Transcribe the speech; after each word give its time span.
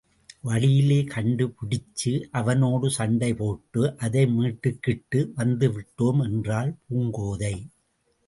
வழியிலே 0.43 0.97
கண்டுபிடிச்சு, 1.03 2.13
அவனோடு 2.31 2.89
சண்டை 2.89 3.29
போட்டு 3.33 3.95
அதை 3.99 4.23
மீட்டுக்கிட்டு 4.37 5.19
வந்து 5.35 5.69
விட்டோம்! 5.69 6.23
என்றாள் 6.23 6.71
பூங்கோதை. 6.85 7.55